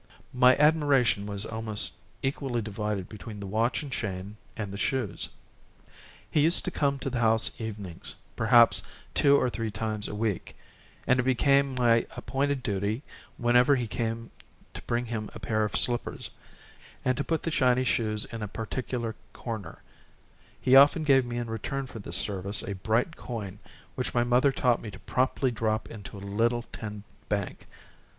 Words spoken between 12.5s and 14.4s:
duty whenever he came